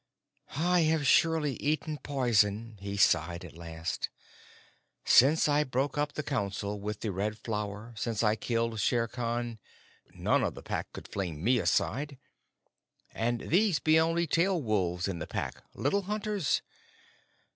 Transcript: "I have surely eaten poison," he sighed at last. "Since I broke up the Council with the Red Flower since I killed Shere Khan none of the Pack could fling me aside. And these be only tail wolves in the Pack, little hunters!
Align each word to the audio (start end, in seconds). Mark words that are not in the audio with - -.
"I 0.57 0.79
have 0.79 1.05
surely 1.05 1.57
eaten 1.57 1.99
poison," 1.99 2.77
he 2.81 2.97
sighed 2.97 3.45
at 3.45 3.55
last. 3.55 4.09
"Since 5.05 5.47
I 5.47 5.63
broke 5.63 5.95
up 5.95 6.13
the 6.13 6.23
Council 6.23 6.79
with 6.79 7.01
the 7.01 7.11
Red 7.11 7.37
Flower 7.37 7.93
since 7.95 8.23
I 8.23 8.35
killed 8.35 8.79
Shere 8.79 9.07
Khan 9.07 9.59
none 10.15 10.43
of 10.43 10.55
the 10.55 10.63
Pack 10.63 10.91
could 10.91 11.07
fling 11.07 11.43
me 11.43 11.59
aside. 11.59 12.17
And 13.13 13.41
these 13.41 13.77
be 13.77 13.99
only 13.99 14.25
tail 14.25 14.59
wolves 14.59 15.07
in 15.07 15.19
the 15.19 15.27
Pack, 15.27 15.61
little 15.75 16.01
hunters! 16.01 16.63